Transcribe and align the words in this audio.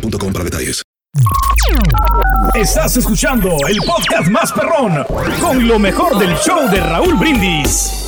boostmobile.com 0.00 0.32
para 0.32 0.44
detalles. 0.44 0.82
Estás 2.54 2.96
escuchando 2.96 3.56
el 3.68 3.78
podcast 3.78 4.28
más 4.28 4.52
perrón 4.52 5.04
con 5.40 5.66
lo 5.66 5.78
mejor 5.78 6.18
del 6.18 6.36
show 6.36 6.68
de 6.70 6.80
Raúl 6.80 7.14
Brindis. 7.14 8.02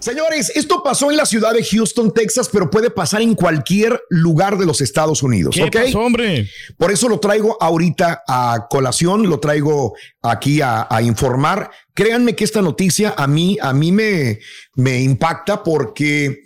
Señores, 0.00 0.50
esto 0.54 0.82
pasó 0.82 1.10
en 1.10 1.18
la 1.18 1.26
ciudad 1.26 1.52
de 1.52 1.62
Houston, 1.62 2.12
Texas, 2.12 2.48
pero 2.50 2.70
puede 2.70 2.90
pasar 2.90 3.20
en 3.20 3.34
cualquier 3.34 4.00
lugar 4.08 4.56
de 4.56 4.64
los 4.64 4.80
Estados 4.80 5.22
Unidos. 5.22 5.54
¿Qué 5.54 5.64
¿ok? 5.64 5.84
pasó, 5.84 6.00
hombre? 6.00 6.48
Por 6.78 6.90
eso 6.90 7.06
lo 7.06 7.20
traigo 7.20 7.58
ahorita 7.60 8.22
a 8.26 8.66
colación, 8.70 9.28
lo 9.28 9.40
traigo 9.40 9.94
aquí 10.22 10.62
a, 10.62 10.86
a 10.90 11.02
informar. 11.02 11.70
Créanme 11.92 12.34
que 12.34 12.44
esta 12.44 12.62
noticia 12.62 13.14
a 13.16 13.26
mí, 13.26 13.58
a 13.60 13.74
mí 13.74 13.92
me, 13.92 14.38
me 14.74 15.02
impacta 15.02 15.62
porque 15.62 16.44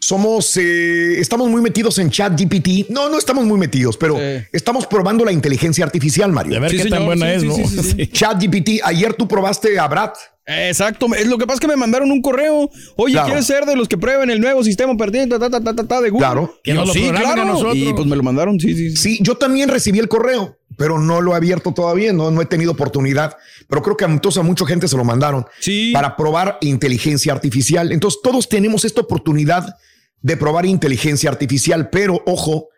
somos, 0.00 0.56
eh, 0.56 1.18
estamos 1.20 1.48
muy 1.48 1.60
metidos 1.62 1.98
en 1.98 2.10
chat 2.10 2.38
GPT. 2.40 2.88
No, 2.90 3.08
no 3.08 3.18
estamos 3.18 3.44
muy 3.44 3.58
metidos, 3.58 3.96
pero 3.96 4.18
estamos 4.52 4.86
probando 4.86 5.24
la 5.24 5.32
inteligencia 5.32 5.84
artificial, 5.84 6.30
Mario. 6.32 6.56
A 6.58 6.60
ver 6.60 6.76
qué 6.76 6.84
tan 6.86 7.04
buena 7.06 7.32
es, 7.32 7.42
¿no? 7.44 7.54
Sí. 7.54 8.06
Chat 8.12 8.40
GPT, 8.42 8.80
ayer 8.84 9.14
tú 9.14 9.26
probaste 9.26 9.78
a 9.78 9.88
Brad. 9.88 10.10
Exacto, 10.48 11.08
es 11.18 11.26
lo 11.26 11.38
que 11.38 11.46
pasa 11.46 11.54
es 11.56 11.60
que 11.60 11.66
me 11.66 11.74
mandaron 11.74 12.10
un 12.12 12.22
correo. 12.22 12.70
Oye, 12.94 13.14
Claro. 13.14 13.26
¿quieres 13.26 13.46
ser 13.46 13.64
de 13.66 13.74
los 13.74 13.88
que 13.88 13.98
prueben 13.98 14.30
el 14.30 14.40
nuevo 14.40 14.62
sistema 14.62 14.92
operativo 14.92 15.26
ta, 15.26 15.50
ta, 15.50 15.60
ta, 15.60 15.74
ta, 15.74 15.84
ta, 15.88 16.00
de 16.00 16.10
Google? 16.10 16.24
Claro. 16.24 16.60
Y 16.62 16.72
yo, 16.72 16.86
sí, 16.86 17.10
claro. 17.10 17.74
Y 17.74 17.92
pues 17.92 18.06
me 18.06 18.14
lo 18.14 18.22
mandaron, 18.22 18.60
sí, 18.60 18.72
sí. 18.74 18.96
Sí, 18.96 19.18
yo 19.22 19.34
también 19.36 19.68
recibí 19.68 19.98
el 19.98 20.06
correo, 20.06 20.56
pero 20.76 20.98
no 20.98 21.20
lo 21.20 21.32
he 21.32 21.36
abierto 21.36 21.72
todavía, 21.72 22.12
no, 22.12 22.30
no 22.30 22.42
he 22.42 22.46
tenido 22.46 22.72
oportunidad. 22.72 23.36
Pero 23.68 23.82
creo 23.82 23.96
que 23.96 24.04
a, 24.04 24.08
entonces 24.08 24.40
a 24.40 24.42
mucha 24.42 24.66
gente 24.66 24.88
se 24.88 24.96
lo 24.96 25.04
mandaron 25.04 25.46
para 25.92 26.16
probar 26.16 26.58
inteligencia 26.60 27.32
artificial. 27.32 27.92
Entonces 27.92 28.20
todos 28.22 28.48
tenemos 28.48 28.84
esta 28.84 29.00
oportunidad 29.00 29.76
de 30.20 30.36
probar 30.36 30.66
inteligencia 30.66 31.30
artificial, 31.30 31.88
pero 31.90 32.22
ojo, 32.26 32.68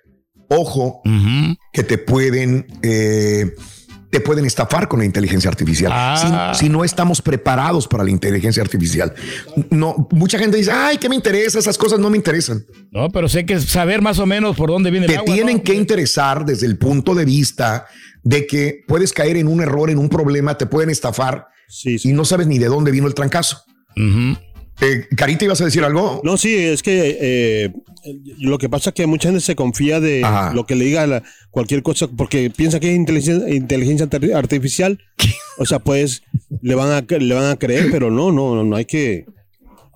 ojo, 0.49 1.03
que 1.73 1.83
te 1.83 1.99
pueden... 1.99 2.67
eh, 2.83 3.55
te 4.11 4.21
pueden 4.21 4.45
estafar 4.47 4.89
con 4.89 5.01
la 5.01 5.05
inteligencia 5.05 5.51
artificial 5.51 5.93
Ah. 5.95 6.53
si, 6.55 6.65
si 6.65 6.69
no 6.71 6.83
estamos 6.85 7.21
preparados 7.21 7.87
para 7.87 8.05
la 8.05 8.11
inteligencia 8.11 8.63
artificial. 8.63 9.13
No, 9.71 10.09
mucha 10.13 10.39
gente 10.39 10.57
dice, 10.57 10.71
ay, 10.73 10.97
¿qué 10.99 11.09
me 11.09 11.15
interesa? 11.15 11.59
Esas 11.59 11.77
cosas 11.77 11.99
no 11.99 12.09
me 12.09 12.17
interesan. 12.17 12.65
No, 12.91 13.11
pero 13.11 13.29
sé 13.29 13.45
que 13.45 13.61
saber 13.61 14.01
más 14.01 14.19
o 14.19 14.27
menos 14.27 14.57
por 14.57 14.71
dónde 14.71 14.91
viene 14.91 15.07
el 15.07 15.13
te 15.13 15.19
agua. 15.19 15.35
tienen 15.35 15.59
¿no? 15.59 15.63
que 15.63 15.75
interesar 15.75 16.45
desde 16.45 16.67
el 16.67 16.79
punto 16.79 17.15
de 17.15 17.25
vista 17.25 17.87
de 18.23 18.47
que 18.47 18.81
puedes 18.87 19.13
caer 19.13 19.37
en 19.37 19.47
un 19.47 19.61
error, 19.61 19.91
en 19.91 19.99
un 19.99 20.09
problema, 20.09 20.57
te 20.57 20.67
pueden 20.67 20.91
estafar 20.91 21.47
y 21.83 22.13
no 22.13 22.25
sabes 22.25 22.47
ni 22.47 22.59
de 22.59 22.67
dónde 22.67 22.91
vino 22.91 23.07
el 23.07 23.15
trancazo. 23.15 23.63
Eh, 24.81 25.07
Carita, 25.17 25.45
¿ibas 25.45 25.61
a 25.61 25.65
decir 25.65 25.83
algo? 25.85 26.21
No, 26.23 26.37
sí, 26.37 26.55
es 26.57 26.83
que 26.83 27.19
eh, 27.21 27.73
lo 28.39 28.59
que 28.59 28.69
pasa 28.69 28.91
es 28.91 28.95
que 28.95 29.07
mucha 29.07 29.29
gente 29.29 29.41
se 29.41 29.57
confía 29.57 29.99
de 29.99 30.23
Ajá. 30.25 30.53
lo 30.55 30.67
que 30.67 30.77
le 30.77 30.85
diga 30.85 31.07
la- 31.07 31.23
cualquier 31.51 31.83
cosa 31.83 32.07
porque 32.07 32.51
piensa 32.55 32.79
que 32.79 32.91
es 32.91 32.97
inteligencia, 32.97 33.53
inteligencia 33.55 34.07
arti- 34.09 34.35
artificial. 34.35 34.99
O 35.59 35.67
sea, 35.67 35.81
pues 35.81 36.23
le 36.63 36.75
van 36.77 36.93
a 36.93 37.05
le 37.19 37.35
van 37.35 37.51
a 37.51 37.57
creer, 37.57 37.89
pero 37.91 38.11
no, 38.13 38.31
no, 38.31 38.55
no, 38.55 38.63
no 38.63 38.77
hay 38.77 38.85
que. 38.85 39.27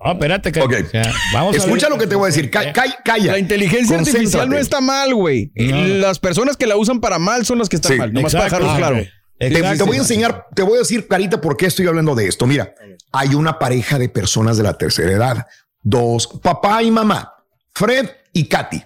Ah, 0.05 0.11
espérate, 0.11 0.51
que, 0.51 0.59
Ok. 0.59 0.73
o 0.85 0.89
sea, 0.89 1.13
vamos 1.31 1.55
a 1.55 1.59
Escucha 1.59 1.85
ver. 1.87 1.91
lo 1.95 1.97
que 1.97 2.07
te 2.07 2.15
voy 2.15 2.25
a 2.25 2.27
decir. 2.27 2.49
Ca- 2.51 2.73
ca- 2.73 2.97
calla. 3.05 3.31
La 3.31 3.39
inteligencia 3.39 3.97
artificial 3.97 4.49
no 4.49 4.57
está 4.57 4.81
mal, 4.81 5.15
güey. 5.15 5.49
No. 5.55 5.77
Las 5.87 6.19
personas 6.19 6.57
que 6.57 6.67
la 6.67 6.75
usan 6.75 6.99
para 6.99 7.19
mal 7.19 7.45
son 7.45 7.59
las 7.59 7.69
que 7.69 7.77
están 7.77 7.93
Sí, 7.93 7.97
mal. 7.97 8.11
Nomás 8.11 8.33
para 8.33 8.43
dejarlo 8.43 8.69
Ah, 8.71 8.77
claro. 8.77 8.97
ok. 8.97 9.03
Te, 9.49 9.83
voy 9.83 9.97
a 9.97 9.99
enseñar, 9.99 10.47
te 10.53 10.61
voy 10.61 10.75
a 10.75 10.79
decir, 10.79 11.07
Carita, 11.07 11.41
por 11.41 11.57
qué 11.57 11.65
estoy 11.65 11.87
hablando 11.87 12.15
de 12.15 12.27
esto. 12.27 12.45
Mira, 12.45 12.73
hay 13.11 13.35
una 13.35 13.59
pareja 13.59 13.97
de 13.97 14.09
personas 14.09 14.57
de 14.57 14.63
la 14.63 14.77
tercera 14.77 15.11
edad. 15.11 15.47
Dos, 15.81 16.27
papá 16.41 16.81
y 16.83 16.91
mamá, 16.91 17.33
Fred 17.73 18.09
y 18.31 18.47
Katy. 18.47 18.83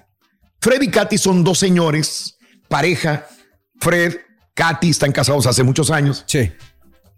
Fred 0.60 0.82
y 0.82 0.90
Katy 0.90 1.18
son 1.18 1.44
dos 1.44 1.60
señores, 1.60 2.38
pareja. 2.68 3.28
Fred, 3.80 4.16
Katy 4.54 4.90
están 4.90 5.12
casados 5.12 5.46
hace 5.46 5.64
muchos 5.64 5.92
años. 5.92 6.24
Sí. 6.28 6.52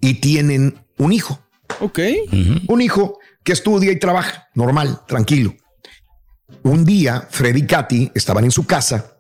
Y 0.02 0.16
tienen 0.16 0.86
un 0.98 1.14
hijo. 1.14 1.40
Ok. 1.80 2.00
Un 2.68 2.82
hijo 2.82 3.20
que 3.44 3.54
estudia 3.54 3.92
y 3.92 4.00
trabaja, 4.00 4.50
normal, 4.56 5.02
tranquilo. 5.08 5.56
Un 6.64 6.84
día, 6.84 7.28
Fred 7.30 7.56
y 7.56 7.66
Katy 7.66 8.12
estaban 8.16 8.44
en 8.44 8.52
su 8.52 8.66
casa 8.66 9.14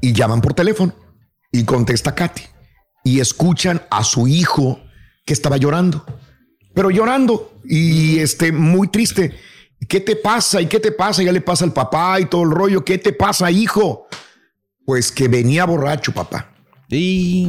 y 0.00 0.12
llaman 0.12 0.40
por 0.40 0.54
teléfono 0.54 0.94
y 1.52 1.64
contesta 1.64 2.14
Katy 2.14 2.42
y 3.04 3.20
escuchan 3.20 3.82
a 3.90 4.04
su 4.04 4.26
hijo 4.28 4.80
que 5.24 5.32
estaba 5.32 5.56
llorando, 5.56 6.04
pero 6.74 6.90
llorando 6.90 7.52
y 7.64 8.18
este 8.18 8.52
muy 8.52 8.88
triste. 8.88 9.34
¿Qué 9.88 10.00
te 10.00 10.14
pasa? 10.16 10.60
¿Y 10.60 10.66
qué 10.66 10.78
te 10.78 10.92
pasa? 10.92 11.22
Ya 11.22 11.32
le 11.32 11.40
pasa 11.40 11.64
al 11.64 11.72
papá 11.72 12.20
y 12.20 12.26
todo 12.26 12.42
el 12.42 12.50
rollo. 12.50 12.84
¿Qué 12.84 12.98
te 12.98 13.12
pasa, 13.12 13.50
hijo? 13.50 14.06
Pues 14.84 15.10
que 15.10 15.26
venía 15.26 15.64
borracho, 15.64 16.12
papá. 16.12 16.52
Y 16.88 17.48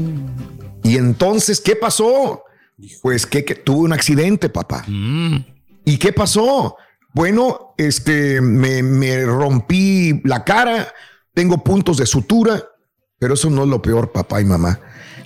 Y 0.83 0.97
entonces, 0.97 1.59
¿qué 1.59 1.75
pasó? 1.75 2.43
Pues 3.01 3.25
que, 3.25 3.43
que 3.45 3.55
tuvo 3.55 3.81
un 3.81 3.93
accidente, 3.93 4.49
papá. 4.49 4.85
¿Y 4.87 5.97
qué 5.97 6.13
pasó? 6.13 6.77
Bueno, 7.13 7.73
este, 7.77 8.39
me, 8.41 8.81
me 8.81 9.25
rompí 9.25 10.21
la 10.23 10.43
cara, 10.43 10.87
tengo 11.33 11.63
puntos 11.63 11.97
de 11.97 12.05
sutura, 12.05 12.63
pero 13.19 13.33
eso 13.33 13.49
no 13.49 13.63
es 13.63 13.69
lo 13.69 13.81
peor, 13.81 14.11
papá 14.11 14.41
y 14.41 14.45
mamá. 14.45 14.79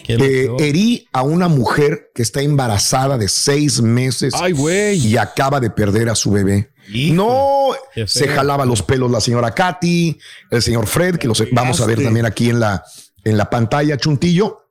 ¿Qué 0.06 0.14
es 0.14 0.20
lo 0.20 0.26
Eh, 0.26 0.68
herí 0.68 1.08
a 1.12 1.24
una 1.24 1.48
mujer 1.48 2.12
que 2.14 2.22
está 2.22 2.42
embarazada 2.42 3.18
de 3.18 3.28
seis 3.28 3.82
meses 3.82 4.34
Ay, 4.38 4.54
y 4.96 5.18
acaba 5.18 5.60
de 5.60 5.70
perder 5.70 6.10
a 6.10 6.16
su 6.16 6.32
bebé. 6.32 6.72
Hijo, 6.88 7.16
no, 7.16 8.06
se 8.06 8.28
jalaba 8.28 8.66
los 8.66 8.84
pelos 8.84 9.10
la 9.10 9.20
señora 9.20 9.52
Katy, 9.56 10.20
el 10.52 10.62
señor 10.62 10.86
Fred, 10.86 11.18
que 11.18 11.28
los 11.28 11.44
vamos 11.52 11.82
a 11.82 11.88
ver 11.88 12.04
también 12.04 12.28
aquí 12.28 12.50
en 12.50 12.60
la, 12.60 12.84
en 13.24 13.38
la 13.38 13.50
pantalla, 13.50 13.98
Chuntillo. 13.98 14.70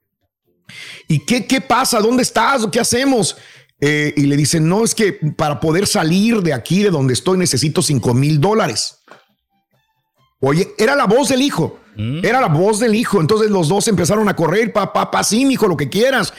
¿Y 1.09 1.21
qué, 1.21 1.47
qué 1.47 1.61
pasa? 1.61 2.00
¿Dónde 2.00 2.23
estás? 2.23 2.67
¿Qué 2.71 2.78
hacemos? 2.78 3.37
Eh, 3.81 4.15
y 4.17 4.23
le 4.23 4.37
dicen, 4.37 4.69
no, 4.69 4.84
es 4.84 4.94
que 4.94 5.19
para 5.37 5.61
poder 5.61 5.87
salir 5.87 6.41
de 6.41 6.53
aquí, 6.53 6.83
de 6.84 6.91
donde 6.91 7.12
estoy, 7.12 7.37
necesito 7.37 7.83
5 7.83 8.15
mil 8.15 8.41
dólares. 8.41 9.00
Oye, 10.47 10.75
era 10.78 10.94
la 10.94 11.06
voz 11.06 11.28
del 11.28 11.43
hijo. 11.43 11.78
Era 11.97 12.41
la 12.41 12.49
voz 12.49 12.81
del 12.81 12.94
hijo. 12.94 13.21
Entonces 13.21 13.50
los 13.50 13.69
dos 13.69 13.87
empezaron 13.88 14.29
a 14.29 14.35
correr, 14.35 14.73
papá, 14.73 14.93
papá, 15.11 15.25
sí, 15.25 15.44
mijo, 15.46 15.69
lo 15.69 15.76
que 15.76 15.88
quieras. 15.88 16.35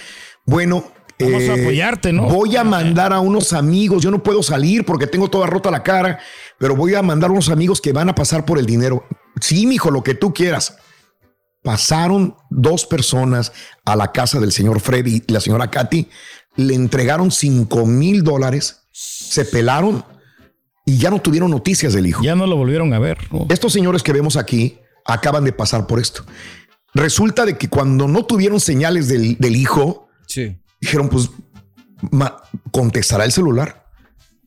Bueno, 0.46 0.92
eh, 1.18 1.32
Vamos 1.32 1.50
a 1.50 1.54
apoyarte, 1.54 2.12
¿no? 2.12 2.24
Voy 2.24 2.58
a 2.58 2.64
mandar 2.64 3.14
a 3.14 3.20
unos 3.20 3.54
amigos. 3.54 4.04
Yo 4.04 4.12
no 4.12 4.22
puedo 4.22 4.44
salir 4.44 4.86
porque 4.86 5.08
tengo 5.08 5.30
toda 5.30 5.48
rota 5.48 5.72
la 5.72 5.82
cara, 5.82 6.20
pero 6.60 6.76
voy 6.76 6.94
a 6.94 7.02
mandar 7.02 7.30
a 7.30 7.34
unos 7.34 7.50
amigos 7.50 7.80
que 7.80 7.94
van 7.94 8.10
a 8.10 8.16
pasar 8.16 8.46
por 8.46 8.60
el 8.60 8.66
dinero. 8.66 9.06
Sí, 9.40 9.66
mijo, 9.66 9.92
lo 9.92 10.04
que 10.04 10.14
tú 10.14 10.34
quieras. 10.34 10.78
Pasaron 11.64 12.36
dos 12.50 12.86
personas 12.86 13.54
a 13.86 13.96
la 13.96 14.12
casa 14.12 14.40
del 14.40 14.52
señor 14.52 14.82
Freddy 14.82 15.24
y 15.26 15.32
la 15.32 15.40
señora 15.40 15.72
Katy, 15.72 16.10
le 16.58 16.76
entregaron 16.76 17.32
5 17.32 17.86
mil 17.86 18.24
dólares, 18.24 18.88
se 18.92 19.46
pelaron 19.46 20.06
y 20.86 20.98
ya 20.98 21.10
no 21.10 21.20
tuvieron 21.20 21.50
noticias 21.52 21.94
del 21.94 22.06
hijo. 22.08 22.24
Ya 22.24 22.36
no 22.36 22.46
lo 22.48 22.56
volvieron 22.56 22.94
a 22.94 23.00
ver. 23.00 23.18
¿no? 23.32 23.48
Estos 23.50 23.74
señores 23.74 24.04
que 24.04 24.14
vemos 24.14 24.38
aquí 24.38 24.78
acaban 25.06 25.44
de 25.44 25.52
pasar 25.52 25.88
por 25.88 26.00
esto. 26.00 26.24
Resulta 26.94 27.46
de 27.46 27.58
que 27.58 27.68
cuando 27.68 28.08
no 28.08 28.26
tuvieron 28.26 28.60
señales 28.60 29.08
del, 29.08 29.38
del 29.38 29.56
hijo, 29.56 30.08
Sí. 30.28 30.58
dijeron, 30.80 31.10
pues, 31.10 31.30
ma- 32.12 32.38
contestará 32.72 33.26
el 33.26 33.32
celular. 33.32 33.86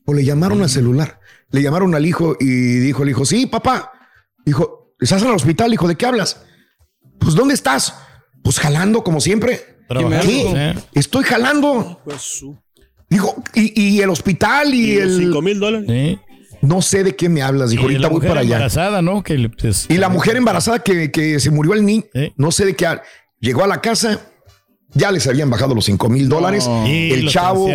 O 0.05 0.13
le 0.13 0.23
llamaron 0.25 0.61
al 0.61 0.69
celular. 0.69 1.19
Le 1.51 1.61
llamaron 1.61 1.93
al 1.95 2.05
hijo 2.05 2.35
y 2.39 2.45
dijo 2.45 3.03
el 3.03 3.09
hijo, 3.09 3.25
sí, 3.25 3.45
papá. 3.45 3.91
Dijo, 4.45 4.93
¿estás 4.99 5.21
en 5.21 5.29
el 5.29 5.35
hospital? 5.35 5.73
Hijo, 5.73 5.87
¿de 5.87 5.95
qué 5.95 6.05
hablas? 6.05 6.41
Pues, 7.19 7.35
¿dónde 7.35 7.53
estás? 7.53 7.93
Pues 8.43 8.59
jalando 8.59 9.03
como 9.03 9.19
siempre. 9.21 9.77
Estoy 10.93 11.23
jalando. 11.23 12.01
Pues 12.05 12.21
su. 12.21 12.57
Dijo, 13.09 13.35
y, 13.55 13.81
y 13.97 14.01
el 14.01 14.09
hospital 14.09 14.73
y, 14.73 14.97
el. 14.97 15.17
cinco 15.17 15.41
mil 15.41 15.59
dólares. 15.59 15.87
Sí. 15.89 16.19
No 16.61 16.81
sé 16.81 17.03
de 17.03 17.15
qué 17.15 17.29
me 17.29 17.41
hablas. 17.41 17.69
Dijo, 17.69 17.83
Y 17.83 17.85
ahorita 17.85 18.01
la 18.01 18.07
voy 18.09 18.21
para 18.27 18.41
allá. 18.41 18.55
embarazada, 18.55 19.01
¿no? 19.01 19.23
Que 19.23 19.37
le- 19.37 19.49
pues, 19.49 19.85
Y 19.89 19.97
la 19.97 20.09
mujer 20.09 20.35
embarazada 20.35 20.79
que, 20.79 21.11
que 21.11 21.39
se 21.39 21.49
murió 21.51 21.73
el 21.73 21.85
niño, 21.85 22.03
Sí. 22.13 22.33
no 22.37 22.51
sé 22.51 22.65
de 22.65 22.75
qué. 22.75 22.87
Llegó 23.39 23.63
a 23.63 23.67
la 23.67 23.79
casa, 23.81 24.19
ya 24.93 25.11
les 25.11 25.25
habían 25.27 25.49
bajado 25.49 25.73
los 25.75 25.85
5 25.85 26.09
mil 26.09 26.27
dólares. 26.29 26.65
El 26.85 27.29
chavo, 27.29 27.67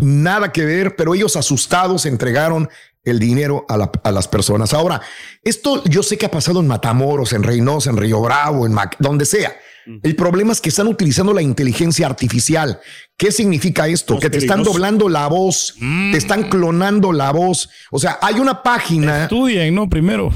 nada 0.00 0.52
que 0.52 0.64
ver, 0.64 0.96
pero 0.96 1.14
ellos 1.14 1.36
asustados 1.36 2.06
entregaron 2.06 2.68
el 3.04 3.18
dinero 3.18 3.64
a, 3.68 3.76
la- 3.76 3.90
a 4.02 4.10
las 4.12 4.28
personas. 4.28 4.74
Ahora, 4.74 5.00
esto 5.42 5.82
yo 5.84 6.02
sé 6.02 6.18
que 6.18 6.26
ha 6.26 6.30
pasado 6.30 6.60
en 6.60 6.66
Matamoros, 6.66 7.32
en 7.32 7.42
Reynosa, 7.42 7.90
en 7.90 7.96
Río 7.96 8.20
Bravo, 8.20 8.66
en 8.66 8.72
Mac- 8.72 8.96
donde 8.98 9.24
sea. 9.24 9.52
El 10.02 10.16
problema 10.16 10.52
es 10.52 10.60
que 10.60 10.68
están 10.68 10.86
utilizando 10.86 11.32
la 11.32 11.42
inteligencia 11.42 12.06
artificial. 12.06 12.80
¿Qué 13.16 13.32
significa 13.32 13.88
esto? 13.88 14.18
Que 14.18 14.30
te 14.30 14.38
están 14.38 14.62
doblando 14.62 15.08
la 15.08 15.26
voz, 15.28 15.74
te 15.78 16.18
están 16.18 16.48
clonando 16.48 17.12
la 17.12 17.32
voz. 17.32 17.70
O 17.90 17.98
sea, 17.98 18.18
hay 18.20 18.38
una 18.38 18.62
página 18.62 19.24
Estudien, 19.24 19.74
¿no? 19.74 19.88
Primero. 19.88 20.30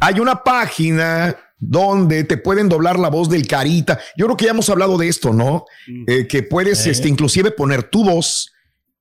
hay 0.00 0.20
una 0.20 0.42
página 0.42 1.36
donde 1.58 2.24
te 2.24 2.38
pueden 2.38 2.68
doblar 2.68 2.98
la 2.98 3.10
voz 3.10 3.28
del 3.28 3.46
carita. 3.46 4.00
Yo 4.16 4.26
creo 4.26 4.36
que 4.36 4.46
ya 4.46 4.52
hemos 4.52 4.68
hablado 4.70 4.96
de 4.98 5.08
esto, 5.08 5.32
¿no? 5.32 5.66
Eh, 6.06 6.26
que 6.26 6.42
puedes 6.42 6.86
este, 6.86 7.08
inclusive 7.08 7.50
poner 7.50 7.84
tu 7.84 8.04
voz 8.04 8.50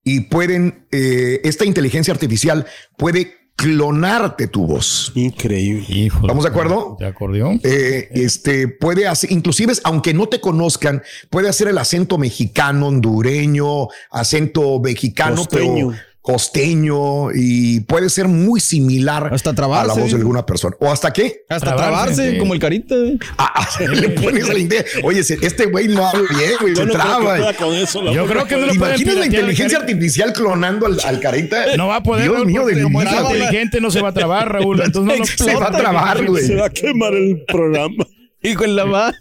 y 0.03 0.21
pueden, 0.21 0.87
eh, 0.91 1.41
esta 1.43 1.65
inteligencia 1.65 2.13
artificial 2.13 2.65
puede 2.97 3.38
clonarte 3.59 4.47
tu 4.47 4.65
voz. 4.65 5.11
Increíble. 5.15 5.85
Híjole. 5.89 6.27
¿Estamos 6.27 6.45
de 6.45 6.49
acuerdo? 6.49 6.95
¿De 6.97 7.05
acordeón? 7.05 7.59
Eh, 7.63 8.07
este 8.11 8.69
puede 8.69 9.05
hacer, 9.05 9.33
inclusive, 9.33 9.73
aunque 9.83 10.13
no 10.13 10.27
te 10.27 10.39
conozcan, 10.39 11.03
puede 11.29 11.49
hacer 11.49 11.67
el 11.67 11.77
acento 11.77 12.17
mexicano, 12.17 12.87
hondureño, 12.87 13.89
acento 14.11 14.79
mexicano, 14.79 15.35
Costeño. 15.35 15.89
pero 15.89 16.08
costeño 16.31 17.31
y 17.33 17.81
puede 17.81 18.09
ser 18.09 18.27
muy 18.27 18.59
similar 18.59 19.33
Hasta 19.33 19.49
a 19.49 19.53
la 19.53 19.55
trabarse. 19.55 19.99
voz 19.99 20.11
de 20.11 20.17
alguna 20.17 20.45
persona. 20.45 20.75
¿O 20.79 20.91
hasta 20.91 21.11
qué? 21.11 21.43
Hasta 21.49 21.75
Trabarse, 21.75 22.15
trabarse, 22.15 22.37
como 22.37 22.53
el 22.53 22.59
carita. 22.59 22.95
Ah, 23.37 23.51
ah, 23.55 23.67
le 23.93 24.09
pones 24.09 24.47
la 24.47 24.59
idea. 24.59 24.83
Oye, 25.03 25.19
este 25.21 25.65
güey 25.65 25.87
no 25.87 26.07
habla 26.07 26.27
bien, 26.29 26.51
güey, 26.61 26.73
no 26.73 26.81
creo 26.81 26.87
que 26.87 26.93
traba. 26.93 27.35
pueda 27.35 27.53
con 27.53 27.73
eso. 27.75 28.11
Yo 28.11 28.25
creo 28.25 28.45
que 28.45 28.55
no 28.55 28.67
lo 28.67 28.73
pueden 28.75 28.95
¿Imaginas 28.95 29.15
la 29.15 29.25
inteligencia 29.25 29.77
artificial 29.79 30.33
clonando 30.33 30.85
al, 30.85 30.99
al 31.03 31.19
carita? 31.19 31.75
No 31.77 31.87
va 31.87 31.97
a 31.97 32.03
poder. 32.03 32.23
Dios 32.23 32.35
Raúl, 32.35 32.47
mío, 32.47 32.65
de 32.65 32.75
mi 32.75 32.89
vida. 32.89 33.21
inteligente 33.21 33.81
no 33.81 33.91
se 33.91 34.01
va 34.01 34.09
a 34.09 34.13
trabar, 34.13 34.51
Raúl. 34.51 34.81
Entonces 34.85 35.17
no 35.17 35.17
lo 35.17 35.25
Se 35.25 35.55
va 35.55 35.67
a 35.67 35.71
trabar, 35.71 36.25
güey. 36.25 36.45
Se 36.45 36.55
va 36.55 36.67
a 36.67 36.69
quemar 36.69 37.13
el 37.13 37.43
programa. 37.47 38.05
Hijo 38.41 38.63
en 38.63 38.75
la 38.75 38.85
va. 38.85 39.13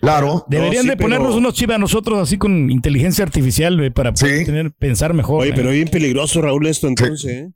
Claro. 0.00 0.44
Deberían 0.48 0.76
No, 0.76 0.82
sí, 0.82 0.88
de 0.90 0.96
ponernos 0.96 1.28
pero- 1.28 1.38
unos 1.38 1.54
chips 1.54 1.74
a 1.74 1.78
nosotros 1.78 2.18
así 2.20 2.38
con 2.38 2.70
inteligencia 2.70 3.24
artificial 3.24 3.92
para 3.92 4.12
poder 4.12 4.38
Sí. 4.40 4.44
tener, 4.44 4.72
pensar 4.72 5.12
mejor. 5.14 5.42
Oye, 5.42 5.50
¿eh? 5.50 5.54
pero 5.56 5.70
es 5.70 5.74
bien 5.76 5.88
peligroso, 5.88 6.40
Raúl, 6.40 6.66
esto 6.66 6.86
entonces. 6.86 7.24
¿eh? 7.30 7.50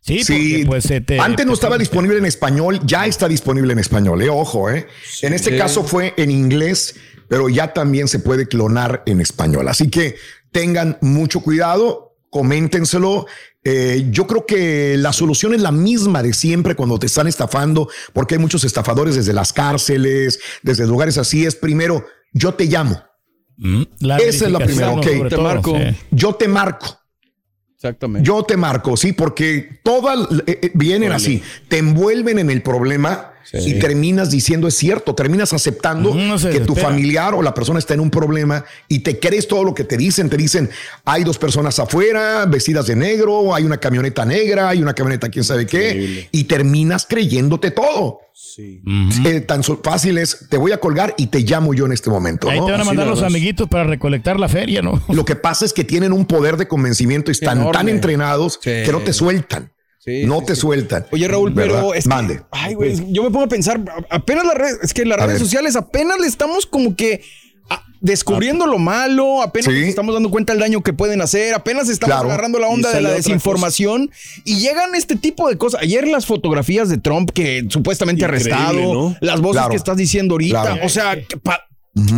sí, 0.00 0.22
Sí, 0.24 0.32
porque, 0.58 0.66
pues, 0.66 0.84
se 0.84 1.00
te- 1.00 1.18
antes 1.18 1.46
no 1.46 1.52
te- 1.52 1.54
estaba 1.54 1.78
disponible 1.78 2.18
en 2.18 2.26
español, 2.26 2.80
ya 2.84 3.06
está 3.06 3.28
disponible 3.28 3.72
en 3.72 3.78
español, 3.78 4.20
eh, 4.22 4.28
ojo, 4.28 4.68
eh. 4.70 4.86
en 5.22 5.32
este 5.32 5.56
caso 5.56 5.84
fue 5.84 6.12
en 6.16 6.30
inglés, 6.30 6.96
pero 7.28 7.48
ya 7.48 7.72
también 7.72 8.08
se 8.08 8.18
puede 8.18 8.46
clonar 8.48 9.02
en 9.06 9.20
español. 9.20 9.68
Así 9.68 9.88
que 9.88 10.16
tengan 10.50 10.98
mucho 11.00 11.40
cuidado, 11.40 12.11
coméntenselo. 12.32 13.26
Eh, 13.62 14.08
yo 14.10 14.26
creo 14.26 14.44
que 14.44 14.96
la 14.96 15.12
solución 15.12 15.54
es 15.54 15.60
la 15.60 15.70
misma 15.70 16.20
de 16.24 16.32
siempre 16.32 16.74
cuando 16.74 16.98
te 16.98 17.06
están 17.06 17.28
estafando, 17.28 17.88
porque 18.12 18.34
hay 18.34 18.40
muchos 18.40 18.64
estafadores 18.64 19.14
desde 19.14 19.32
las 19.32 19.52
cárceles, 19.52 20.40
desde 20.62 20.88
lugares 20.88 21.16
así. 21.18 21.46
Es 21.46 21.54
primero, 21.54 22.04
yo 22.32 22.54
te 22.54 22.64
llamo, 22.64 23.00
Mm, 23.56 23.82
la 24.00 24.16
Esa 24.16 24.46
es 24.46 24.52
la 24.52 24.58
primera, 24.58 24.90
ok. 24.90 25.02
Te 25.02 25.28
todo, 25.28 25.42
marco. 25.42 25.78
sí. 25.78 25.96
yo 26.10 26.34
te 26.34 26.48
marco. 26.48 26.98
Exactamente. 27.74 28.26
Yo 28.26 28.42
te 28.44 28.56
marco, 28.56 28.96
sí, 28.96 29.12
porque 29.12 29.80
todas 29.82 30.28
eh, 30.46 30.58
eh, 30.62 30.70
vienen 30.74 31.12
así, 31.12 31.42
te 31.68 31.78
envuelven 31.78 32.38
en 32.38 32.50
el 32.50 32.62
problema 32.62 33.31
y 33.52 33.74
terminas 33.78 34.30
diciendo 34.30 34.68
es 34.68 34.74
cierto, 34.74 35.14
terminas 35.14 35.52
aceptando 35.52 36.14
no 36.14 36.38
se 36.38 36.50
que 36.50 36.60
tu 36.60 36.74
familiar 36.74 37.34
o 37.34 37.42
la 37.42 37.54
persona 37.54 37.78
está 37.78 37.94
en 37.94 38.00
un 38.00 38.10
problema 38.10 38.64
y 38.88 39.00
te 39.00 39.18
crees 39.18 39.48
todo 39.48 39.64
lo 39.64 39.74
que 39.74 39.84
te 39.84 39.96
dicen. 39.96 40.28
Te 40.30 40.36
dicen, 40.36 40.70
hay 41.04 41.24
dos 41.24 41.38
personas 41.38 41.78
afuera 41.78 42.46
vestidas 42.46 42.86
de 42.86 42.96
negro, 42.96 43.54
hay 43.54 43.64
una 43.64 43.78
camioneta 43.78 44.24
negra, 44.24 44.68
hay 44.68 44.82
una 44.82 44.94
camioneta 44.94 45.28
quién 45.28 45.44
sabe 45.44 45.66
qué, 45.66 45.88
Increíble. 45.88 46.28
y 46.32 46.44
terminas 46.44 47.06
creyéndote 47.08 47.70
todo. 47.70 48.20
Sí. 48.34 48.82
Eh, 49.26 49.40
tan 49.40 49.62
fácil 49.62 50.18
es, 50.18 50.46
te 50.48 50.56
voy 50.56 50.72
a 50.72 50.78
colgar 50.78 51.14
y 51.18 51.26
te 51.28 51.40
llamo 51.40 51.74
yo 51.74 51.86
en 51.86 51.92
este 51.92 52.10
momento. 52.10 52.48
Ahí 52.50 52.58
¿no? 52.58 52.66
te 52.66 52.72
van 52.72 52.80
a 52.80 52.84
mandar 52.84 53.06
los 53.06 53.22
amiguitos 53.22 53.68
para 53.68 53.84
recolectar 53.84 54.38
la 54.40 54.48
feria, 54.48 54.82
¿no? 54.82 55.02
Lo 55.08 55.24
que 55.24 55.36
pasa 55.36 55.64
es 55.64 55.72
que 55.72 55.84
tienen 55.84 56.12
un 56.12 56.24
poder 56.26 56.56
de 56.56 56.66
convencimiento 56.66 57.30
y 57.30 57.32
están 57.32 57.58
Enorme. 57.58 57.72
tan 57.78 57.88
entrenados 57.88 58.58
Sí. 58.62 58.70
que 58.84 58.88
no 58.90 59.00
te 59.00 59.12
sueltan. 59.12 59.70
Sí, 60.04 60.24
no 60.26 60.40
sí, 60.40 60.46
te 60.46 60.54
sí. 60.56 60.60
sueltan. 60.62 61.06
Oye, 61.12 61.28
Raúl, 61.28 61.52
¿Verdad? 61.52 61.74
pero 61.80 61.94
es 61.94 62.04
que- 62.04 62.08
Mande. 62.08 62.40
ay, 62.50 62.74
güey, 62.74 63.12
yo 63.12 63.22
me 63.22 63.30
pongo 63.30 63.44
a 63.44 63.48
pensar, 63.48 63.80
apenas 64.10 64.44
las 64.44 64.54
redes, 64.56 64.78
es 64.82 64.92
que 64.94 65.04
las 65.04 65.18
A 65.18 65.26
redes 65.26 65.38
ver. 65.40 65.46
sociales 65.46 65.76
apenas 65.76 66.18
le 66.18 66.26
estamos 66.26 66.66
como 66.66 66.96
que 66.96 67.22
ah, 67.70 67.84
descubriendo 68.00 68.66
lo 68.66 68.78
malo, 68.78 69.40
apenas 69.42 69.72
Sí. 69.72 69.78
nos 69.80 69.88
estamos 69.88 70.12
dando 70.12 70.28
cuenta 70.30 70.52
del 70.52 70.60
daño 70.60 70.82
que 70.82 70.92
pueden 70.92 71.22
hacer, 71.22 71.54
apenas 71.54 71.88
estamos 71.88 72.16
Claro. 72.16 72.28
agarrando 72.28 72.58
la 72.58 72.66
onda 72.66 72.90
de 72.92 73.00
la 73.00 73.12
desinformación 73.12 74.10
y 74.44 74.56
llegan 74.58 74.94
este 74.96 75.14
tipo 75.14 75.48
de 75.48 75.56
cosas. 75.56 75.80
Ayer 75.80 76.08
las 76.08 76.26
fotografías 76.26 76.88
de 76.88 76.98
Trump 76.98 77.30
que 77.30 77.64
supuestamente 77.68 78.24
Increíble, 78.24 78.52
arrestado, 78.52 78.92
¿no? 78.94 79.16
las 79.20 79.40
voces 79.40 79.58
Claro. 79.60 79.70
que 79.70 79.76
estás 79.76 79.96
diciendo 79.96 80.34
ahorita, 80.34 80.62
Claro. 80.62 80.84
o 80.84 80.88
sea, 80.88 81.16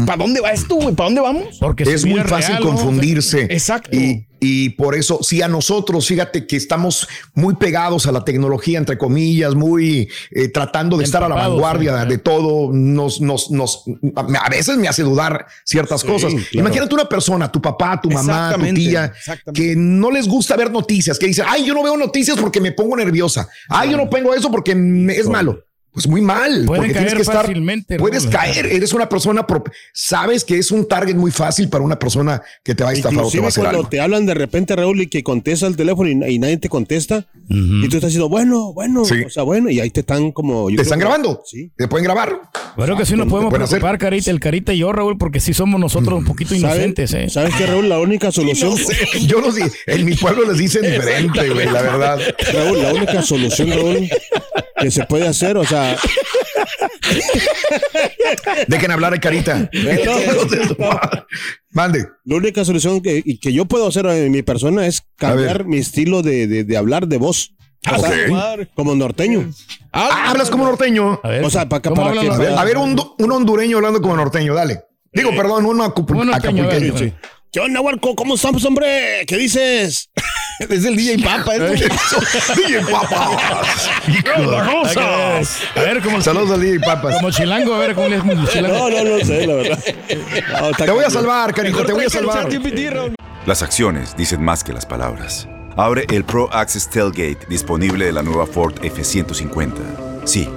¿para 0.07 0.19
dónde 0.23 0.41
va 0.41 0.53
esto, 0.53 0.77
güey? 0.77 0.95
¿Para 0.95 1.07
dónde 1.09 1.21
vamos? 1.21 1.59
Porque 1.59 1.83
es 1.83 2.05
muy 2.05 2.21
fácil 2.21 2.57
real, 2.57 2.65
¿no? 2.65 2.71
confundirse. 2.71 3.43
Exacto. 3.51 3.97
Y, 3.97 4.29
y 4.41 4.71
por 4.71 4.95
eso, 4.95 5.21
si 5.23 5.41
a 5.43 5.49
nosotros, 5.49 6.07
fíjate 6.07 6.47
que 6.47 6.57
estamos 6.57 7.09
muy 7.35 7.55
pegados 7.57 8.07
a 8.07 8.13
la 8.13 8.25
tecnología, 8.25 8.79
entre 8.79 8.99
comillas, 8.99 9.55
muy 9.55 10.09
eh, 10.31 10.49
tratando 10.49 10.99
de 10.99 11.05
estar 11.05 11.25
a 11.25 11.29
la 11.29 11.35
vanguardia 11.35 12.03
sí, 12.03 12.09
de 12.11 12.19
todo, 12.19 12.71
nos, 12.73 13.21
nos, 13.23 13.51
nos, 13.51 13.85
a 14.17 14.49
veces 14.51 14.77
me 14.77 14.87
hace 14.87 15.03
dudar 15.03 15.47
ciertas 15.65 16.05
cosas. 16.05 16.33
claro. 16.33 16.47
Imagínate 16.53 16.95
una 16.95 17.09
persona, 17.09 17.51
tu 17.51 17.63
papá, 17.63 18.01
tu 18.01 18.11
mamá, 18.11 18.55
tu 18.55 18.75
tía, 18.75 19.13
que 19.55 19.75
no 19.77 20.11
les 20.11 20.29
gusta 20.29 20.57
ver 20.57 20.71
noticias, 20.71 21.19
que 21.19 21.27
dicen, 21.27 21.47
ay, 21.49 21.65
yo 21.65 21.73
no 21.75 21.83
veo 21.83 21.97
noticias 21.97 22.39
porque 22.39 22.61
me 22.61 22.73
pongo 22.73 22.97
nerviosa. 22.97 23.49
Ay, 23.69 23.91
yo 23.93 23.97
no 23.97 24.11
pongo 24.11 24.35
eso 24.35 24.51
porque 24.51 24.75
me- 24.75 25.17
es 25.17 25.27
malo. 25.29 25.65
Pues 25.95 26.09
muy 26.09 26.21
mal. 26.21 26.65
Pueden 26.67 26.83
porque 26.83 26.93
tienes 26.93 27.05
caer 27.13 27.17
que 27.17 27.23
estar, 27.23 27.47
fácilmente, 27.47 27.97
Puedes 27.99 28.25
¿no? 28.25 28.31
caer. 28.33 28.67
Eres 28.67 28.93
una 28.93 29.09
persona, 29.09 29.47
pro- 29.47 29.63
sabes 29.93 30.45
que 30.45 30.59
es 30.59 30.73
un 30.73 30.89
target 30.89 31.15
muy 31.15 31.31
fácil 31.31 31.69
para 31.69 31.85
una 31.85 31.99
persona 31.99 32.43
que 32.65 32.75
te 32.75 32.83
va 32.83 32.91
a 32.91 32.93
estafar 32.95 33.25
o 33.25 33.31
te 33.31 33.39
va 33.39 33.45
a 33.45 33.49
hacer 33.49 33.63
cuando 33.63 33.79
algo. 33.79 33.89
te 33.89 34.01
hablan 34.01 34.27
de 34.27 34.35
repente, 34.35 34.75
Raúl, 34.75 35.01
y 35.03 35.07
que 35.07 35.23
contesta 35.23 35.69
el 35.69 35.77
teléfono 35.77 36.09
y, 36.11 36.35
y 36.35 36.39
nadie 36.41 36.57
te 36.57 36.69
contesta, 36.69 37.27
y 37.49 37.81
tú 37.89 37.97
estás 37.97 38.09
diciendo, 38.11 38.29
bueno, 38.29 38.73
bueno, 38.73 39.05
Sí. 39.05 39.23
o 39.25 39.31
sea, 39.31 39.45
bueno, 39.45 39.71
y 39.71 39.79
ahí 39.79 39.91
te 39.91 40.01
están 40.01 40.33
como... 40.33 40.69
yo 40.69 40.77
¿Te 40.77 40.83
creo 40.83 40.83
están 40.83 40.99
que- 40.99 41.05
grabando? 41.05 41.43
Sí. 41.47 41.71
¿Te 41.77 41.87
pueden 41.87 42.05
grabar? 42.05 42.41
Bueno, 42.77 42.97
que 42.97 43.07
sí 43.07 43.15
nos 43.15 43.27
¿Qué 43.27 43.31
podemos 43.31 43.55
hacer? 43.55 43.69
preocupar, 43.79 43.99
Carita, 43.99 44.31
el 44.33 44.41
Carita 44.41 44.73
y 44.75 44.79
yo, 44.79 44.93
Raúl, 44.93 45.17
porque 45.17 45.39
sí 45.39 45.55
somos 45.55 45.79
nosotros 45.79 46.19
un 46.19 46.25
poquito 46.25 46.51
¿Sabes- 46.57 46.63
inocentes, 46.75 47.13
¿eh? 47.15 47.29
¿Sabes 47.31 47.55
qué, 47.55 47.67
Raúl? 47.67 47.89
La 47.89 48.01
única 48.01 48.33
solución... 48.33 48.75
Yo 49.29 49.41
no 49.41 49.53
sé. 49.53 49.71
En 49.87 50.05
mi 50.05 50.15
pueblo 50.17 50.43
les 50.51 50.59
dicen 50.59 50.83
diferente, 50.91 51.51
güey, 51.51 51.67
la 51.67 51.83
verdad. 51.83 52.19
Raúl, 52.53 52.83
la 52.83 52.93
única 52.95 53.23
solución, 53.23 53.71
Raúl, 53.71 54.09
que 54.79 54.91
se 54.91 55.05
puede 55.05 55.27
hacer, 55.29 55.57
o 55.57 55.65
sea, 55.65 55.97
Dejen 58.69 58.91
hablar 58.91 59.15
a 59.15 59.21
Carita. 59.21 59.69
Mande. 61.71 62.07
la 62.25 62.37
única 62.37 62.65
solución 62.65 63.01
que, 63.03 63.23
que 63.41 63.53
yo 63.53 63.65
puedo 63.67 63.87
hacer 63.89 64.07
en 64.07 64.31
mi 64.31 64.43
persona 64.43 64.87
es 64.87 65.03
cambiar 65.17 65.65
mi 65.65 65.79
estilo 65.79 66.23
de, 66.23 66.47
de- 66.47 66.65
de 66.65 66.77
hablar 66.77 67.07
de 67.09 67.19
voz. 67.19 67.53
O 67.93 67.99
sea, 67.99 68.55
Ok. 68.57 68.69
como 68.75 68.95
norteño. 68.95 69.51
Ah, 69.93 70.31
hablas 70.31 70.49
como 70.51 70.65
norteño. 70.65 71.21
A 71.23 71.29
ver, 71.29 71.45
O 71.45 71.51
sea, 71.51 71.69
pa- 71.69 71.81
¿cómo 71.83 71.97
para 71.97 72.09
hablan 72.11 72.27
que- 72.27 72.33
A 72.33 72.39
ver, 72.39 72.53
a 72.59 72.65
ver, 72.65 72.79
un, 72.79 72.99
un 73.19 73.33
hondureño 73.33 73.77
hablando 73.77 74.01
como 74.01 74.17
norteño, 74.17 74.55
dale. 74.55 74.81
Digo, 75.13 75.31
perdón, 75.37 75.67
uno 75.67 75.85
acapulqueño. 75.85 76.97
Sí. 76.99 77.13
¿Qué 77.53 77.61
onda, 77.61 77.81
Huarco? 77.81 78.15
¿Cómo 78.17 78.35
estamos, 78.37 78.65
hombre? 78.65 79.25
¿Qué 79.27 79.37
dices? 79.37 80.11
Es 80.61 80.85
el 80.85 80.97
DJ 80.97 81.19
Papa. 81.25 81.55
es- 81.57 81.81
DJ 81.81 82.81
Papas. 82.91 83.89
A 85.75 85.81
ver, 85.81 86.01
como, 86.03 86.21
Saludos 86.23 86.51
al 86.53 86.61
DJ 86.61 86.81
Papas. 86.81 87.15
como 87.17 87.31
chilango, 87.31 87.75
a 87.75 87.79
ver 87.79 87.95
cómo 87.95 88.09
le 88.09 88.17
es 88.17 88.23
un 88.23 88.47
chilango. 88.47 88.91
No, 88.91 88.91
no, 89.05 89.19
no 89.19 89.25
sé, 89.25 89.47
la 89.47 89.55
verdad. 89.55 89.79
No, 90.61 90.71
Te 90.73 90.91
voy 90.91 91.05
a 91.05 91.11
salvar, 91.11 91.53
Carita, 91.55 91.85
te 91.85 91.93
voy 91.93 92.05
a 92.05 92.11
salvar. 92.11 92.49
Las 93.47 93.63
acciones 93.63 94.17
dicen 94.17 94.43
más 94.43 94.65
que 94.65 94.73
las 94.73 94.87
palabras. 94.87 95.49
Abre 95.77 96.07
el 96.11 96.25
Pro 96.25 96.49
Access 96.53 96.89
Tailgate 96.89 97.47
disponible 97.49 98.05
de 98.07 98.13
la 98.13 98.23
nueva 98.23 98.47
Ford 98.47 98.75
F-150. 98.83 99.73
Sí, 100.25 100.49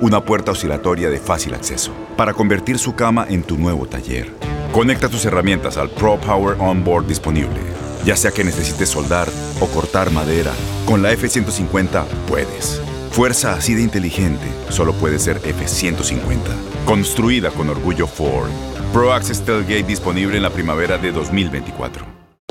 una 0.00 0.22
puerta 0.22 0.52
oscilatoria 0.52 1.08
de 1.08 1.18
fácil 1.18 1.54
acceso 1.54 1.92
para 2.16 2.34
convertir 2.34 2.78
su 2.78 2.94
cama 2.94 3.26
en 3.28 3.42
tu 3.42 3.56
nuevo 3.56 3.86
taller. 3.86 4.30
Conecta 4.72 5.08
tus 5.08 5.24
herramientas 5.24 5.78
al 5.78 5.88
Pro 5.88 6.18
Power 6.20 6.56
Onboard 6.60 7.06
disponible. 7.06 7.58
Ya 8.04 8.14
sea 8.16 8.30
que 8.30 8.44
necesites 8.44 8.90
soldar 8.90 9.28
o 9.60 9.66
cortar 9.66 10.10
madera, 10.10 10.52
con 10.84 11.02
la 11.02 11.12
F-150 11.12 12.04
puedes. 12.28 12.80
Fuerza 13.10 13.54
así 13.54 13.74
de 13.74 13.82
inteligente 13.82 14.46
solo 14.68 14.92
puede 14.92 15.18
ser 15.18 15.38
F-150. 15.44 16.38
Construida 16.84 17.50
con 17.50 17.70
orgullo 17.70 18.06
Ford. 18.06 18.50
Pro 18.92 19.12
Access 19.12 19.44
Tailgate 19.44 19.82
disponible 19.84 20.36
en 20.36 20.42
la 20.42 20.50
primavera 20.50 20.98
de 20.98 21.12
2024. 21.12 22.15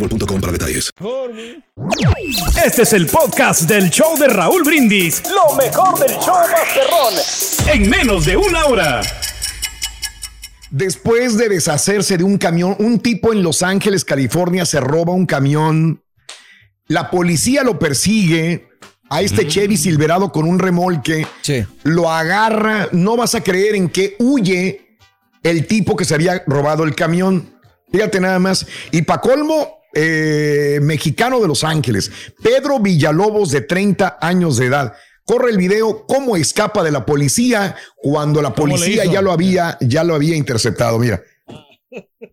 boostmobile.com 0.00 0.40
para 0.40 0.52
detalles. 0.52 0.90
Este 2.64 2.82
es 2.82 2.92
el 2.92 3.06
podcast 3.06 3.62
del 3.62 3.90
show 3.90 4.16
de 4.18 4.28
Raúl 4.28 4.62
Brindis. 4.64 5.22
Lo 5.30 5.54
mejor 5.56 5.98
del 5.98 6.16
show 6.18 6.34
Masterrón. 6.50 7.72
En 7.72 7.88
menos 7.88 8.24
de 8.24 8.36
una 8.36 8.64
hora. 8.66 9.02
Después 10.70 11.36
de 11.36 11.48
deshacerse 11.48 12.16
de 12.16 12.24
un 12.24 12.38
camión, 12.38 12.76
un 12.78 13.00
tipo 13.00 13.32
en 13.32 13.42
Los 13.42 13.62
Ángeles, 13.62 14.04
California, 14.04 14.64
se 14.64 14.80
roba 14.80 15.12
un 15.12 15.26
camión. 15.26 16.02
La 16.86 17.10
policía 17.10 17.62
lo 17.64 17.78
persigue 17.78 18.68
a 19.08 19.20
este 19.22 19.48
Chevy 19.48 19.76
Silverado 19.76 20.30
con 20.30 20.46
un 20.46 20.58
remolque. 20.58 21.26
Sí. 21.42 21.64
Lo 21.82 22.10
agarra. 22.10 22.88
No 22.92 23.16
vas 23.16 23.34
a 23.34 23.42
creer 23.42 23.74
en 23.74 23.88
qué 23.88 24.14
huye 24.20 24.98
el 25.42 25.66
tipo 25.66 25.96
que 25.96 26.04
se 26.04 26.14
había 26.14 26.44
robado 26.46 26.84
el 26.84 26.94
camión. 26.94 27.52
Fíjate 27.90 28.20
nada 28.20 28.38
más. 28.38 28.66
Y 28.92 29.02
pa' 29.02 29.20
colmo, 29.20 29.79
eh, 29.94 30.78
mexicano 30.82 31.40
de 31.40 31.48
Los 31.48 31.64
Ángeles, 31.64 32.10
Pedro 32.42 32.78
Villalobos, 32.80 33.50
de 33.50 33.62
30 33.62 34.18
años 34.20 34.56
de 34.56 34.66
edad. 34.66 34.94
Corre 35.24 35.50
el 35.50 35.58
video 35.58 36.06
cómo 36.06 36.36
escapa 36.36 36.82
de 36.82 36.90
la 36.90 37.06
policía 37.06 37.76
cuando 37.96 38.42
la 38.42 38.50
¿Cómo 38.52 38.68
le 38.68 38.72
policía 38.74 39.04
ya 39.04 39.22
lo 39.22 39.32
había, 39.32 39.76
ya 39.80 40.02
lo 40.04 40.14
había 40.14 40.36
interceptado. 40.36 40.98
Mira. 40.98 41.22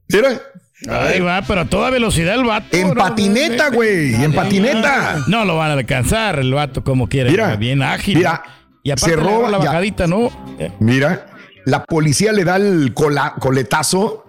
Mira. 0.10 0.42
Ahí 0.90 1.20
va, 1.20 1.42
pero 1.42 1.62
a 1.62 1.66
toda 1.66 1.90
velocidad 1.90 2.36
el 2.36 2.44
vato. 2.46 2.78
En 2.78 2.94
patineta, 2.94 3.70
güey. 3.72 4.14
En 4.14 4.32
patineta. 4.34 5.24
No 5.28 5.44
lo 5.44 5.58
van 5.58 5.72
a 5.72 5.74
alcanzar 5.74 6.38
el 6.40 6.54
vato 6.54 6.84
como 6.84 7.10
quiera. 7.10 7.32
Mira, 7.32 7.56
bien 7.56 7.82
ágil. 7.82 8.18
mira, 8.18 8.44
y 8.84 8.92
aparte 8.92 9.10
se 9.10 9.16
roba 9.16 9.50
la 9.50 9.58
ya. 9.58 9.66
bajadita, 9.66 10.06
¿no? 10.06 10.30
Eh, 10.60 10.72
Mira, 10.80 11.26
la 11.66 11.84
policía 11.84 12.32
le 12.32 12.44
da 12.44 12.58
el 12.58 12.94
coletazo 12.94 14.27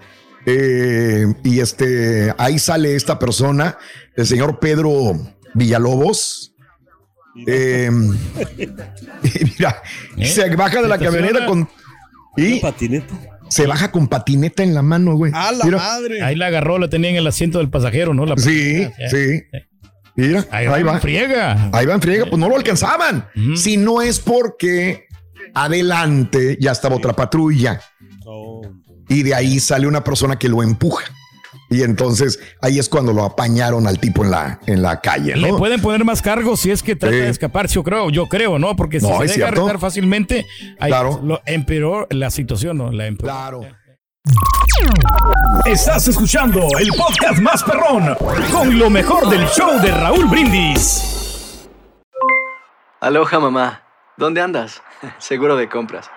eh, 0.51 1.27
y 1.45 1.61
este 1.61 2.35
ahí 2.39 2.59
sale 2.59 2.95
esta 2.97 3.19
persona, 3.19 3.77
el 4.17 4.27
señor 4.27 4.59
Pedro 4.61 5.13
Villalobos. 5.55 6.55
Eh, 7.47 7.91
y 8.59 9.45
mira, 9.45 9.83
¿Eh? 10.17 10.27
se 10.27 10.57
baja 10.57 10.83
de 10.83 10.89
la 10.89 10.99
¿Se 10.99 11.05
camioneta 11.05 11.47
con 11.47 11.69
y 12.37 12.61
patineta. 12.61 13.15
se 13.49 13.67
baja 13.67 13.91
con 13.93 14.09
patineta 14.09 14.63
en 14.63 14.75
la 14.75 14.83
mano, 14.83 15.15
güey. 15.17 15.33
¡A 15.35 15.53
la 15.53 15.65
Mira, 15.65 15.77
madre! 15.79 16.23
Ahí 16.23 16.35
la 16.35 16.47
agarró, 16.47 16.79
la 16.79 16.89
tenía 16.89 17.11
en 17.11 17.17
el 17.17 17.27
asiento 17.27 17.59
del 17.59 17.69
pasajero, 17.71 18.15
¿no? 18.15 18.25
La 18.27 18.37
Sí, 18.39 18.89
sí. 19.11 19.43
Mira, 20.17 20.45
Ahí, 20.51 20.67
ahí, 20.67 20.83
va. 20.83 20.93
va. 20.95 21.01
Friega. 21.01 21.71
Ahí 21.73 21.87
va 21.87 21.95
en 21.95 22.01
friega, 22.03 22.25
pues 22.27 22.39
no 22.41 22.49
lo 22.49 22.57
alcanzaban. 22.57 23.29
Si 23.55 23.77
no 23.77 24.03
es 24.03 24.19
porque 24.19 25.07
adelante 25.55 26.57
ya 26.61 26.73
estaba 26.73 26.97
otra 26.97 27.13
patrulla. 27.15 27.81
Y 29.09 29.23
de 29.23 29.35
ahí 29.35 29.59
sale 29.61 29.87
una 29.87 30.05
persona 30.05 30.39
que 30.39 30.49
lo 30.49 30.63
empuja. 30.63 31.05
Y 31.71 31.83
entonces 31.83 32.39
ahí 32.63 32.79
es 32.79 32.89
cuando 32.89 33.13
lo 33.13 33.25
apañaron 33.25 33.87
al 33.87 33.99
tipo 33.99 34.25
en 34.25 34.31
la, 34.31 34.59
en 34.67 34.83
la 34.83 35.01
calle, 35.01 35.37
Le 35.37 35.51
¿no? 35.51 35.59
pueden 35.59 35.81
poner 35.83 36.05
más 36.05 36.23
cargos 36.23 36.61
si 36.61 36.71
es 36.71 36.83
que 36.83 36.97
trata 36.97 37.15
Sí. 37.15 37.21
de 37.23 37.29
escaparse, 37.29 37.75
yo 37.75 37.85
creo, 37.85 38.09
yo 38.11 38.27
creo, 38.27 38.59
¿no? 38.59 38.75
Porque 38.77 39.01
si 39.01 39.07
No, 39.07 39.17
se 39.19 39.23
deja 39.25 39.35
cierto. 39.35 39.61
arrestar 39.63 39.79
fácilmente, 39.79 40.47
ahí 40.79 40.89
Claro. 40.91 41.21
lo 41.23 41.41
empeoró 41.47 42.07
la 42.11 42.31
situación, 42.31 42.79
¿no? 42.79 42.91
La 42.91 43.07
empeoró. 43.07 43.33
Claro. 43.61 43.61
Estás 45.67 46.09
escuchando 46.09 46.61
el 46.79 46.89
podcast 46.91 47.41
más 47.41 47.63
perrón 47.65 48.15
con 48.53 48.79
lo 48.79 48.89
mejor 48.91 49.29
del 49.29 49.47
show 49.49 49.79
de 49.81 49.91
Raúl 49.91 50.27
Brindis. 50.27 51.69
Aloha 53.01 53.39
mamá, 53.41 53.83
¿dónde 54.17 54.41
andas? 54.41 54.83
Seguro 55.19 55.57
de 55.57 55.69
compras. 55.69 56.11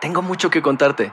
Tengo 0.00 0.22
mucho 0.22 0.50
que 0.50 0.62
contarte. 0.62 1.12